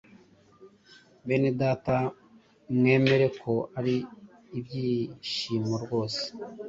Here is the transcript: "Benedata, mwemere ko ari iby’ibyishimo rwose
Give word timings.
"Benedata, 1.27 1.97
mwemere 2.75 3.27
ko 3.41 3.53
ari 3.79 3.95
iby’ibyishimo 4.57 5.73
rwose 5.83 6.23